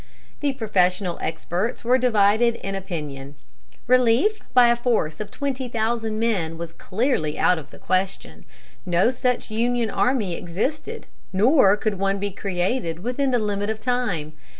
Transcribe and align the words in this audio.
The 0.39 0.53
professional 0.53 1.19
experts 1.21 1.83
were 1.83 1.99
divided 1.99 2.55
in 2.55 2.73
opinion. 2.73 3.35
Relief 3.85 4.39
by 4.51 4.69
a 4.69 4.75
force 4.75 5.19
of 5.19 5.29
twenty 5.29 5.67
thousand 5.69 6.17
men 6.17 6.57
was 6.57 6.71
clearly 6.71 7.37
out 7.37 7.59
of 7.59 7.69
the 7.69 7.77
question. 7.77 8.43
No 8.83 9.11
such 9.11 9.51
Union 9.51 9.91
army 9.91 10.33
existed, 10.33 11.05
nor 11.31 11.77
could 11.77 11.99
one 11.99 12.17
be 12.17 12.31
created 12.31 13.03
within 13.03 13.29
the 13.29 13.37
limit 13.37 13.69
of 13.69 13.79
time. 13.79 14.33